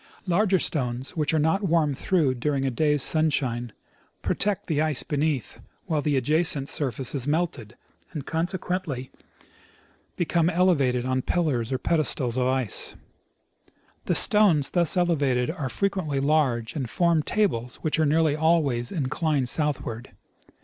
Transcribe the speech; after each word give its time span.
Larger 0.25 0.57
stones, 0.57 1.11
which 1.15 1.31
are 1.31 1.37
not 1.37 1.61
warmed 1.61 1.95
through 1.95 2.33
during 2.33 2.65
a 2.65 2.71
day's 2.71 3.03
sunshine, 3.03 3.71
protect 4.23 4.65
the 4.65 4.81
ice 4.81 5.03
beneath 5.03 5.59
while 5.85 6.01
the 6.01 6.17
adjacent 6.17 6.69
surface 6.69 7.13
is 7.13 7.27
melted, 7.27 7.75
and 8.11 8.25
consequently 8.25 9.11
become 10.15 10.49
elevated 10.49 11.05
on 11.05 11.21
pillars 11.21 11.71
or 11.71 11.77
pedestals 11.77 12.35
of 12.35 12.47
ice. 12.47 12.95
The 14.05 14.15
stones 14.15 14.71
thus 14.71 14.97
elevated 14.97 15.51
are 15.51 15.69
frequently 15.69 16.19
large, 16.19 16.75
and 16.75 16.89
form 16.89 17.21
tables 17.21 17.77
Avhich 17.83 17.99
are 17.99 18.05
nearly 18.07 18.35
always 18.35 18.91
inclined 18.91 19.49
southward. 19.49 20.13